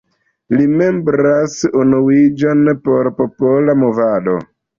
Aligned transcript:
Li 0.53 0.63
membras 0.79 1.53
Unuiĝon 1.81 2.73
por 2.89 3.11
Popola 3.21 3.79
Movado. 3.85 4.37